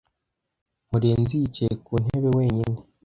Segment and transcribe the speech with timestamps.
[0.91, 2.77] Murenzi yicaye ku ntebe wenyine.